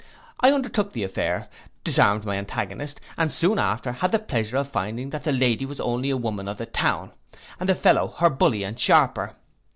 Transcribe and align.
I 0.39 0.51
undertook 0.51 0.93
the 0.93 1.03
affair, 1.03 1.47
disarmed 1.83 2.25
my 2.25 2.37
antagonist, 2.37 2.99
and 3.19 3.31
soon 3.31 3.59
after 3.59 3.91
had 3.91 4.11
the 4.11 4.17
pleasure 4.17 4.57
of 4.57 4.67
finding 4.71 5.11
that 5.11 5.25
the 5.25 5.31
lady 5.31 5.63
was 5.63 5.79
only 5.79 6.09
a 6.09 6.17
woman 6.17 6.47
of 6.47 6.57
the 6.57 6.65
town, 6.65 7.11
and 7.59 7.69
the 7.69 7.75
fellow 7.75 8.07
her 8.17 8.31
bully 8.31 8.63
and 8.63 8.75
a 8.77 8.79
sharper. 8.79 9.35